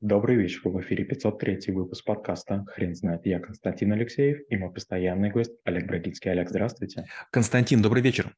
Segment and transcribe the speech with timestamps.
[0.00, 3.26] Добрый вечер, в эфире 503 выпуск подкаста «Хрен знает».
[3.26, 6.30] Я Константин Алексеев и мой постоянный гость Олег Брагинский.
[6.30, 7.04] Олег, здравствуйте.
[7.30, 8.34] Константин, добрый вечер.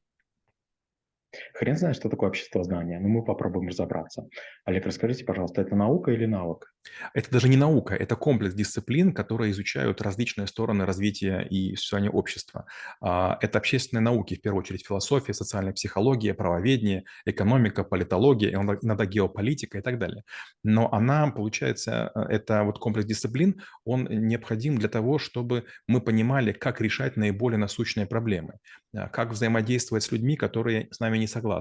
[1.63, 4.27] Хрен знает, что такое общество знания, но мы попробуем разобраться.
[4.65, 6.73] Олег, расскажите, пожалуйста, это наука или навык?
[7.13, 12.65] Это даже не наука, это комплекс дисциплин, которые изучают различные стороны развития и существования общества.
[13.01, 19.77] А, это общественные науки, в первую очередь философия, социальная психология, правоведение, экономика, политология, иногда геополитика
[19.77, 20.23] и так далее.
[20.63, 26.51] Но она, получается, э, это вот комплекс дисциплин, он необходим для того, чтобы мы понимали,
[26.51, 28.55] как решать наиболее насущные проблемы,
[28.93, 31.52] а, как взаимодействовать с людьми, которые с нами не согласны,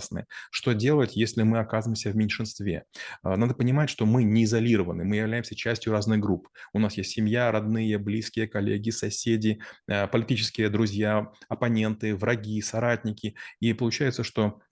[0.51, 2.85] что делать, если мы оказываемся в меньшинстве.
[3.23, 6.49] А, надо понимать, что мы не изолированы, мы являемся частью разных групп.
[6.73, 13.35] У нас есть семья, родные, близкие, коллеги, соседи, а, политические друзья, оппоненты, враги, соратники.
[13.61, 14.61] И получается, что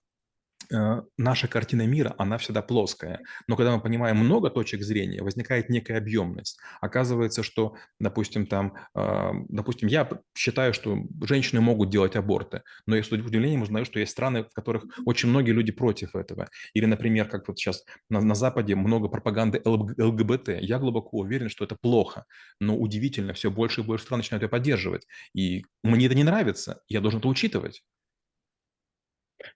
[1.17, 3.21] наша картина мира, она всегда плоская.
[3.47, 6.59] Но когда мы понимаем много точек зрения, возникает некая объемность.
[6.79, 13.03] Оказывается, что, допустим, там, э, допустим, я считаю, что женщины могут делать аборты, но я
[13.03, 16.49] с удивлением узнаю, что есть страны, в которых очень многие люди против этого.
[16.73, 20.61] Или, например, как вот сейчас на, на Западе много пропаганды ЛГБТ.
[20.61, 22.25] Я глубоко уверен, что это плохо,
[22.59, 25.05] но удивительно, все больше и больше стран начинают ее поддерживать.
[25.33, 27.83] И мне это не нравится, я должен это учитывать.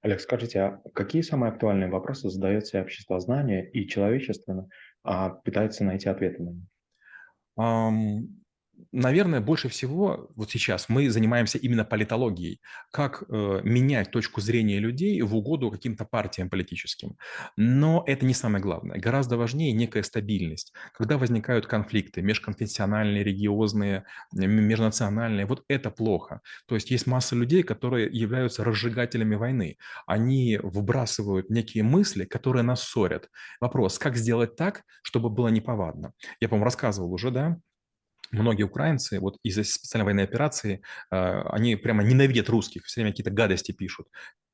[0.01, 4.67] Олег, скажите, а какие самые актуальные вопросы задает себе общество знания и человечество
[5.03, 6.65] а, пытается найти ответы на них?
[8.91, 15.21] Наверное, больше всего вот сейчас мы занимаемся именно политологией, как э, менять точку зрения людей
[15.21, 17.17] в угоду каким-то партиям политическим.
[17.57, 18.97] Но это не самое главное.
[18.99, 20.73] Гораздо важнее некая стабильность.
[20.93, 26.41] Когда возникают конфликты межконфессиональные, религиозные, межнациональные, вот это плохо.
[26.67, 29.77] То есть есть масса людей, которые являются разжигателями войны.
[30.07, 33.29] Они выбрасывают некие мысли, которые нас ссорят.
[33.59, 36.13] Вопрос, как сделать так, чтобы было неповадно?
[36.39, 37.57] Я, по-моему, рассказывал уже, да,
[38.31, 40.81] многие украинцы вот из-за специальной военной операции,
[41.11, 44.07] э, они прямо ненавидят русских, все время какие-то гадости пишут,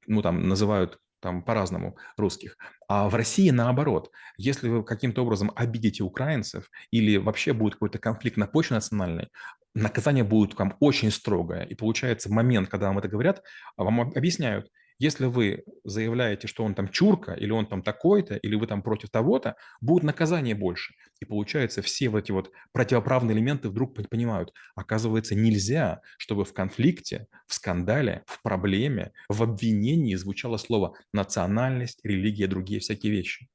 [0.08, 2.58] ну там называют там по-разному русских.
[2.88, 4.12] А в России наоборот.
[4.38, 9.30] Если вы каким-то образом обидите украинцев или вообще будет какой-то конфликт на почве национальной,
[9.74, 11.64] наказание будет там очень строгое.
[11.64, 13.44] И получается момент, когда вам это говорят,
[13.78, 14.68] вам объясняют,
[15.02, 19.10] если вы заявляете, что он там чурка, или он там такой-то, или вы там против
[19.10, 20.94] того-то, будет наказание больше.
[21.20, 27.26] И получается, все вот эти вот противоправные элементы вдруг понимают, оказывается, нельзя, чтобы в конфликте,
[27.48, 33.48] в скандале, в проблеме, в обвинении звучало слово национальность, религия, другие всякие вещи.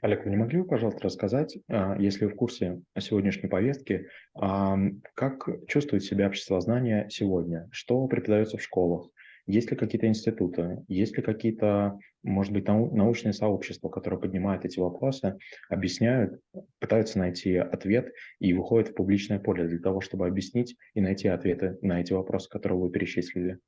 [0.00, 5.48] Олег, вы не могли бы, пожалуйста, рассказать, а, если вы в курсе сегодняшней повестки, как
[5.68, 7.68] чувствует себя общество знания сегодня?
[7.72, 9.10] Что преподается в школах?
[9.46, 15.36] Есть ли какие-то институты, есть ли какие-то, может быть, научные сообщества, которые поднимают эти вопросы,
[15.68, 16.40] объясняют,
[16.78, 21.76] пытаются найти ответ и выходят в публичное поле для того, чтобы объяснить и найти ответы
[21.82, 23.58] на эти вопросы, которые вы перечислили?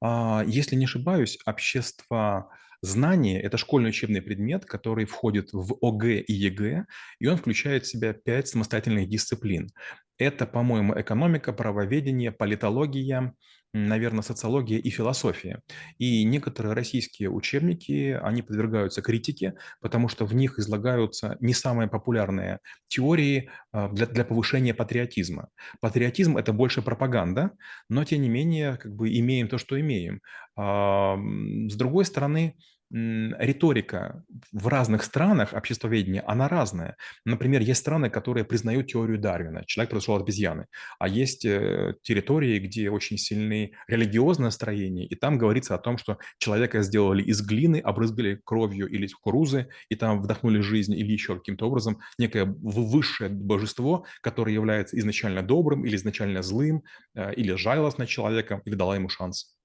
[0.00, 2.50] А, если не ошибаюсь, общество
[2.80, 6.86] знания– это школьный учебный предмет, который входит в ОГЭ и ЕГЭ,
[7.18, 9.68] и он включает в себя пять самостоятельных дисциплин.
[10.16, 13.34] Это, по-моему, экономика, правоведение, политология,
[13.72, 15.60] наверное, социология и философия.
[15.98, 22.60] И некоторые российские учебники, они подвергаются критике, потому что в них излагаются не самые популярные
[22.88, 25.48] теории а, для, для повышения патриотизма.
[25.80, 27.52] Патриотизм– это больше пропаганда,
[27.88, 30.20] но, тем не менее, как бы имеем то, что имеем.
[30.56, 32.56] С другой стороны,
[32.90, 36.96] риторика в разных странах обществоведения, она разная.
[37.24, 40.66] Например, есть страны, которые признают теорию Дарвина, человек произошел от обезьяны,
[40.98, 46.18] а есть э, территории, где очень сильные религиозные настроения, и там говорится о том, что
[46.38, 51.36] человека сделали из глины, обрызгали кровью или из кукурузы, и там вдохнули жизнь или еще
[51.36, 56.84] каким-то образом некое высшее божество, которое является изначально добрым или изначально злым,
[57.14, 59.57] э, или жалилось над человеком, или дала ему шанс.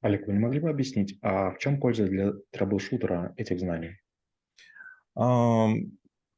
[0.00, 3.98] Олег, вы не могли бы объяснить, а в чем польза для трэблшутера этих знаний?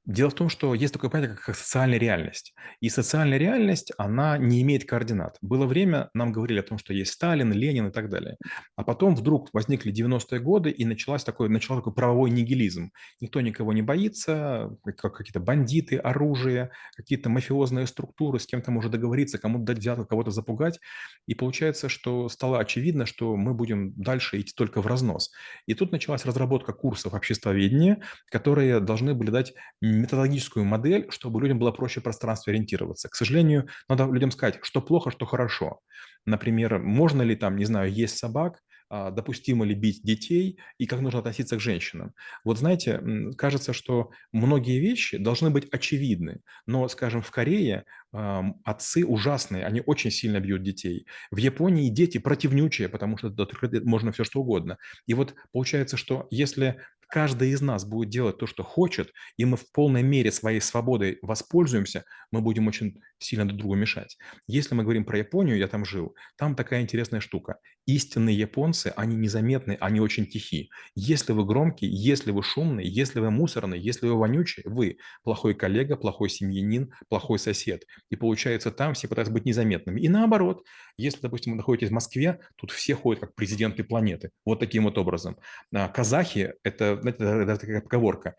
[0.06, 2.54] Дело в том, что есть такое понятие, как социальная реальность.
[2.81, 5.36] И социальная реальность, она не имеет координат.
[5.41, 8.36] Было время, нам говорили о том, что есть Сталин, Ленин и так далее.
[8.77, 12.92] А потом вдруг возникли 90-е годы, и началась такой, начался такой правовой нигилизм.
[13.21, 19.39] Никто никого не боится, как какие-то бандиты, оружие, какие-то мафиозные структуры, с кем-то может договориться,
[19.39, 20.78] кому-то дать взятку, кого-то запугать.
[21.27, 25.33] И получается, что стало очевидно, что мы будем дальше идти только в разнос.
[25.66, 29.53] И тут началась разработка курсов обществоведения, которые должны были дать
[29.97, 33.09] методологическую модель, чтобы людям было проще в пространстве ориентироваться.
[33.09, 35.81] К сожалению, надо людям сказать, что плохо, что хорошо.
[36.25, 41.01] Например, можно ли там, не знаю, есть собак, а, допустимо ли бить детей и как
[41.01, 42.15] нужно относиться к женщинам.
[42.45, 43.03] Вот знаете,
[43.37, 50.10] кажется, что многие вещи должны быть очевидны, но, скажем, в Корее отцы ужасные, они очень
[50.10, 51.07] сильно бьют детей.
[51.31, 53.34] В Японии дети противнючие, потому что
[53.83, 54.78] можно все что угодно.
[55.07, 59.57] И вот получается, что если каждый из нас будет делать то, что хочет, и мы
[59.57, 64.17] в полной мере своей свободой воспользуемся, мы будем очень сильно друг другу мешать.
[64.47, 67.59] Если мы говорим про Японию, я там жил, там такая интересная штука.
[67.86, 70.71] Истинные японцы, они незаметны, они очень тихи.
[70.97, 75.97] Если вы громкий, если вы шумный, если вы мусорный, если вы вонючий, вы плохой коллега,
[75.97, 77.84] плохой семьянин, плохой сосед.
[78.10, 80.00] И получается, там все пытаются быть незаметными.
[80.00, 80.65] И наоборот,
[80.98, 84.30] если, допустим, вы находитесь в Москве, тут все ходят как президенты планеты.
[84.44, 85.36] Вот таким вот образом.
[85.72, 88.34] А казахи– это, знаете, это такая поговорка.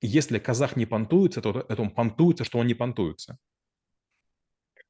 [0.00, 3.36] Если казах не понтуется, то это он понтуется, что он не понтуется.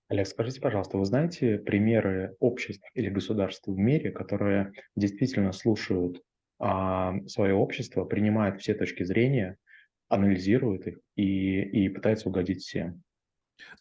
[0.09, 6.23] Олег, скажите, пожалуйста, вы знаете примеры обществ или государств в мире, которые действительно слушают
[6.59, 9.57] а, свое общество, принимают все точки зрения,
[10.09, 13.03] анализируют их и, и пытаются угодить всем?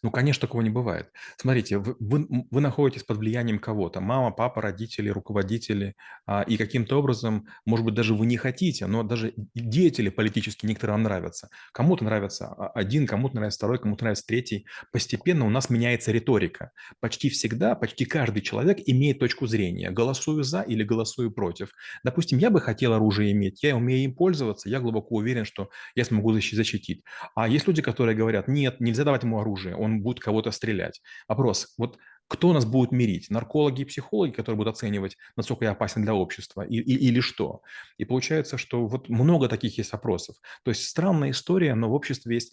[0.02, 1.10] Ну, конечно, такого не бывает.
[1.36, 5.94] Смотрите, вы, вы, находитесь под влиянием кого-то, мама, папа, родители, руководители,
[6.26, 10.96] а, и каким-то образом, может быть, даже вы не хотите, но даже деятели политические некоторые
[10.98, 11.48] нравятся.
[11.72, 14.66] Кому-то нравится один, кому-то нравится второй, кому-то нравится третий.
[14.92, 16.72] Постепенно у нас меняется риторика.
[17.00, 19.90] Почти всегда, почти каждый человек имеет точку зрения.
[19.90, 21.70] Голосую за или голосую против.
[22.04, 26.04] Допустим, я бы хотел оружие иметь, я умею им пользоваться, я глубоко уверен, что я
[26.04, 27.02] смогу защитить.
[27.34, 31.02] А есть люди, которые говорят, нет, нельзя давать ему оружие, оружие, он будет кого-то стрелять.
[31.28, 31.98] Вопрос, вот
[32.28, 33.30] кто нас будет мирить?
[33.30, 37.60] Наркологи и психологи, которые будут оценивать, насколько я опасен для общества, и, и, или что?
[37.98, 40.36] И получается, что вот много таких есть вопросов.
[40.64, 42.52] То есть странная история, но в обществе есть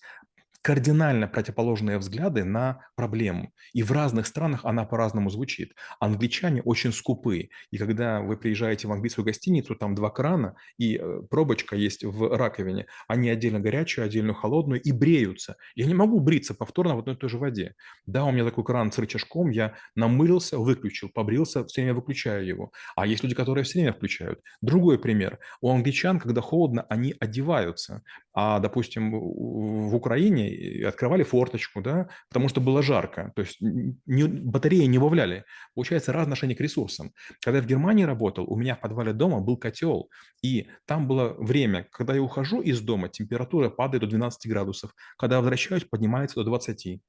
[0.64, 3.52] кардинально противоположные взгляды на проблему.
[3.74, 5.74] И в разных странах она по-разному звучит.
[6.00, 7.50] Англичане очень скупы.
[7.70, 12.38] И когда вы приезжаете в английскую гостиницу, там два крана и э, пробочка есть в
[12.38, 12.88] раковине.
[13.10, 15.58] Они отдельно горячую, отдельно холодную и бреются.
[15.76, 17.76] Я не могу бриться повторно в одной и той же воде.
[18.06, 22.72] Да, у меня такой кран с рычажком, я намылился, выключил, побрился, все время выключаю его.
[22.96, 24.40] А есть люди, которые все время включают.
[24.62, 25.40] Другой пример.
[25.60, 28.02] У англичан, когда холодно, они одеваются.
[28.36, 33.32] А, допустим, в Украине открывали форточку, да, потому что было жарко.
[33.36, 35.46] То есть не, батареи не вовляли.
[35.76, 37.12] Получается, разное отношение к ресурсам.
[37.42, 40.10] Когда я в Германии работал, у меня в подвале дома был котел,
[40.42, 44.96] и там было время, когда я ухожу из дома, температура падает до 12 градусов.
[45.18, 47.02] Когда возвращаюсь, поднимается до 20.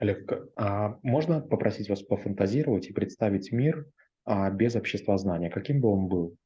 [0.00, 3.86] Олег, а можно попросить вас пофантазировать и представить мир
[4.24, 5.50] а, без обществознания?
[5.50, 6.36] Каким бы он был?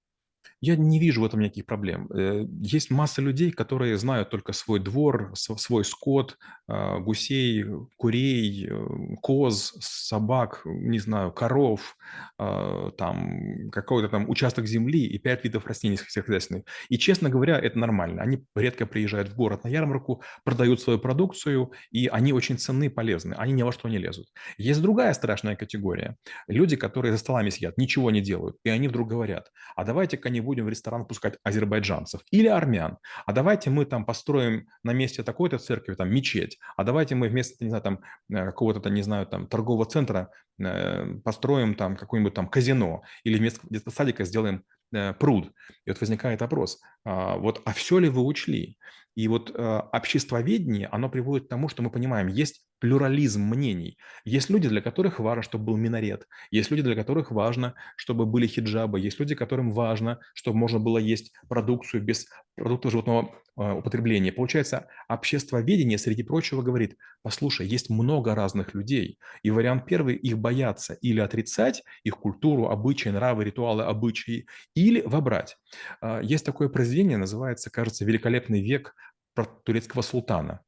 [0.61, 2.09] Я не вижу в этом никаких проблем.
[2.13, 6.39] Э, есть масса людей, которые знают только свой двор, свой скот,
[6.69, 7.65] а, гусей,
[7.97, 11.97] курей, э, коз, собак, не знаю, коров,
[12.39, 16.65] а, там какой-то там участок земли и пять видов растений сельскохозяйственных.
[16.89, 18.23] И, честно говоря, это нормально.
[18.23, 22.89] Они редко приезжают в город на ярмарку, продают свою продукцию, и они очень ценны и
[22.89, 23.35] полезны.
[23.35, 24.27] Они ни во что не лезут.
[24.59, 26.17] Есть другая страшная категория.
[26.49, 30.41] Люди, которые за столами сидят, ничего не делают, и они вдруг говорят, а давайте-ка не
[30.43, 35.59] будем в ресторан пускать азербайджанцев или армян, а давайте мы там построим на месте такой-то
[35.59, 38.01] церкви, там, мечеть, а давайте мы вместо, не знаю, там,
[38.31, 43.61] э, какого-то, не знаю, там, торгового центра э, построим там какое-нибудь там казино или вместо
[43.71, 44.63] детского садика сделаем
[44.93, 45.53] э, пруд.
[45.87, 48.77] И вот возникает вопрос, а, вот, а все ли вы учли?
[49.15, 49.51] И вот
[49.93, 53.99] обществоведение, оно приводит к тому, что мы понимаем, есть плюрализм мнений.
[54.25, 56.27] Есть люди, для которых важно, чтобы был минарет.
[56.51, 59.01] Есть люди, для которых важно, чтобы были хиджабы.
[59.01, 64.33] Есть люди, которым важно, чтобы можно было есть продукцию без продуктов животного э, употребления.
[64.33, 69.19] Получается, обществоведение, среди прочего, говорит, послушай, есть много разных людей.
[69.43, 75.57] И вариант первый– их бояться или отрицать, их культуру, обычаи, нравы, ритуалы, обычаи, или вобрать.
[76.03, 78.95] Э, есть такое произведение, называется, кажется, «Великолепный век»
[79.35, 80.63] про турецкого султана.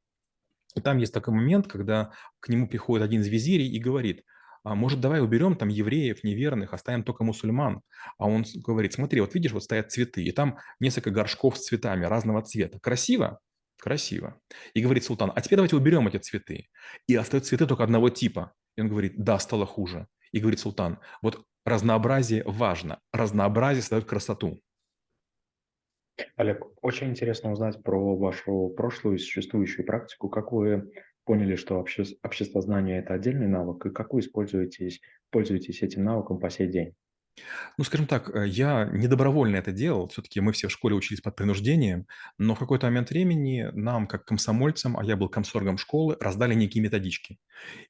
[0.83, 4.23] Там есть такой момент, когда к нему приходит один из визирей и говорит,
[4.63, 7.81] а может, давай уберем там евреев, неверных, оставим только мусульман.
[8.17, 12.05] А он говорит, смотри, вот видишь, вот стоят цветы, и там несколько горшков с цветами
[12.05, 12.79] разного цвета.
[12.79, 13.39] Красиво?
[13.77, 14.39] Красиво.
[14.73, 16.69] И говорит султан, а теперь давайте уберем эти цветы.
[17.07, 18.53] И остаются цветы только одного типа.
[18.75, 20.07] И он говорит, да, стало хуже.
[20.33, 22.99] И говорит султан, вот разнообразие важно.
[23.13, 24.59] Разнообразие создает красоту.
[26.35, 30.29] Олег, очень интересно узнать про вашу прошлую и существующую практику.
[30.29, 30.91] Как вы
[31.25, 36.49] поняли, что обще, обществознание– это отдельный навык, и как вы используетесь, пользуетесь этим навыком по
[36.49, 36.95] сей день?
[37.77, 40.07] Ну, скажем так, э, я не добровольно это делал.
[40.09, 44.25] Всё-таки мы все в школе учились под принуждением, но в какой-то момент времени нам, как
[44.25, 47.37] комсомольцам, а я был комсоргом школы, раздали некие методички.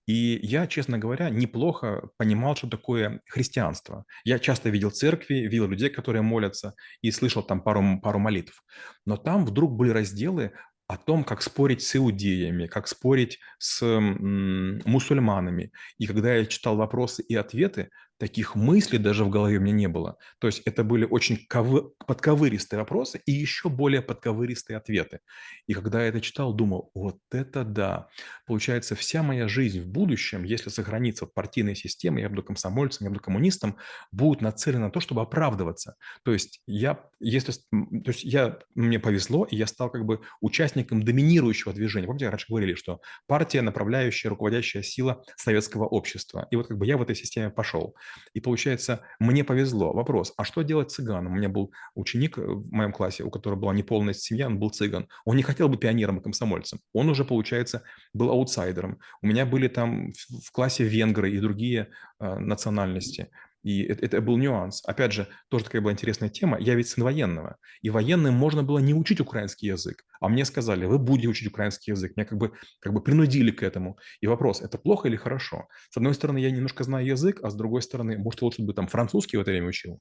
[0.07, 4.05] И я, честно говоря, неплохо понимал, что такое христианство.
[4.25, 8.63] Я часто видел церкви, видел людей, которые молятся, и слышал там пару пару молитв.
[9.05, 10.51] Но там вдруг были разделы
[10.87, 15.71] о том, как спорить с иудеями, как спорить с, м, мусульманами.
[15.99, 17.89] И когда я читал вопросы и ответы,
[18.19, 20.17] таких мыслей даже в голове у меня не было.
[20.39, 25.19] То есть это были очень ковы подковыристые вопросы и еще более подковыристые ответы.
[25.67, 28.09] И когда я это читал, думал: "Вот это да!"
[28.45, 33.21] Получается, вся моя жизнь в будущем, если сохранится партийная система, я буду комсомольцем, я буду
[33.21, 33.77] коммунистом,
[34.11, 35.95] будет нацелена на то, чтобы оправдываться.
[36.23, 41.03] То есть я, если то есть я мне повезло, и я стал как бы участником
[41.03, 42.07] доминирующего движения.
[42.07, 46.47] Помните, раньше говорили, что партия- направляющая, руководящая сила советского общества.
[46.51, 47.95] И вот как бы я в этой системе пошел.
[48.33, 49.93] И получается, мне повезло.
[49.93, 51.33] Вопрос: а что делать цыганам?
[51.33, 54.69] У меня был ученик, э, в моем классе, у которого была неполная семья, он был
[54.69, 55.07] цыган.
[55.25, 56.79] Он не хотел быть пионером и комсомольцем.
[56.93, 58.99] Он уже, получается, был аутсайдером.
[59.21, 61.89] У меня были там в в классе венгры и другие,
[62.19, 63.29] а, национальности.
[63.63, 64.81] И эт это был нюанс.
[64.85, 66.57] Опять же, тоже такая была интересная тема.
[66.59, 70.85] Я ведь сын военного, и военным можно было не учить украинский язык, а мне сказали:
[70.85, 72.15] "Вы будете учить украинский язык".
[72.15, 73.97] Меня как бы как бы принудили к этому.
[74.21, 75.67] И вопрос: это плохо или хорошо?
[75.89, 78.87] С одной стороны, я немножко знаю язык, а с другой стороны, может, лучше бы там
[78.87, 79.99] французский в это время учил.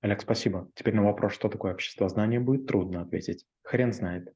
[0.00, 0.70] Олег, спасибо.
[0.74, 3.46] Теперь на вопрос, что такое обществознание, будет трудно ответить.
[3.62, 4.34] Хрен знает.